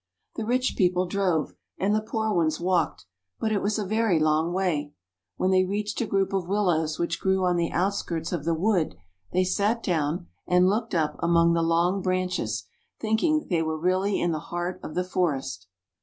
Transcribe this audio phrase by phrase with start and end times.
[0.35, 3.05] The rich people drove and the poor ones walked,
[3.39, 4.93] but it was a very long way;
[5.37, 8.55] when they reached a group of willows which grew on the out skirts of the
[8.55, 8.95] wood,
[9.31, 12.65] they sat down and looked up among the long branches,
[12.99, 15.67] thinking that they were really in the heart of the forest.